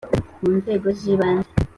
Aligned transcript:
Mu 0.41 0.49
nzego 0.57 0.87
z 0.97 1.01
ibanze 1.11 1.49